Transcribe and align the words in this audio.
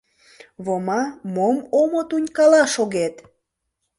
—Вома, 0.65 1.01
мом 1.33 1.57
омо 1.79 2.01
тунькала 2.09 2.63
шогет! 2.73 3.15